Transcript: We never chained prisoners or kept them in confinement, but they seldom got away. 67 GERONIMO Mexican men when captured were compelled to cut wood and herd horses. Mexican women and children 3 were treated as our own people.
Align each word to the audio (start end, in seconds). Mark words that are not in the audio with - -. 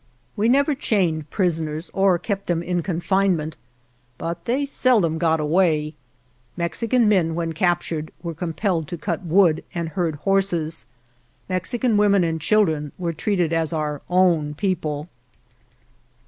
We 0.35 0.49
never 0.49 0.73
chained 0.73 1.29
prisoners 1.29 1.91
or 1.93 2.17
kept 2.17 2.47
them 2.47 2.63
in 2.63 2.81
confinement, 2.81 3.55
but 4.17 4.45
they 4.45 4.65
seldom 4.65 5.19
got 5.19 5.39
away. 5.39 5.93
67 6.57 6.57
GERONIMO 6.57 6.57
Mexican 6.57 7.07
men 7.07 7.35
when 7.35 7.53
captured 7.53 8.11
were 8.23 8.33
compelled 8.33 8.87
to 8.87 8.97
cut 8.97 9.23
wood 9.23 9.63
and 9.75 9.89
herd 9.89 10.15
horses. 10.15 10.87
Mexican 11.47 11.97
women 11.97 12.23
and 12.23 12.41
children 12.41 12.85
3 12.95 12.95
were 13.05 13.13
treated 13.13 13.53
as 13.53 13.71
our 13.73 14.01
own 14.09 14.55
people. 14.55 15.07